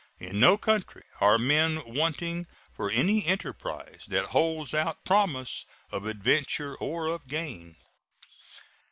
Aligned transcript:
In 0.17 0.39
no 0.39 0.57
country 0.57 1.03
are 1.19 1.37
men 1.37 1.83
wanting 1.85 2.47
for 2.73 2.89
any 2.89 3.23
enterprise 3.27 4.05
that 4.07 4.29
holds 4.33 4.73
out 4.73 5.05
promise 5.05 5.63
of 5.91 6.07
adventure 6.07 6.73
or 6.75 7.05
of 7.05 7.27
gain. 7.27 7.75